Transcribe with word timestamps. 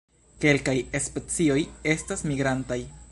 Kelkaj 0.45 0.75
specioj 1.07 1.59
estas 1.95 2.25
migrantaj. 2.33 2.81